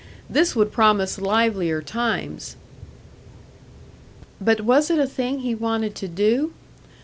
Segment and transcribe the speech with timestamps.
[0.27, 2.55] This would promise livelier times!
[4.43, 6.53] But was it a thing he wanted to do?